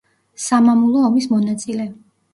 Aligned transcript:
სამამულო 0.45 1.03
ომის 1.11 1.27
მონაწილე. 1.37 1.87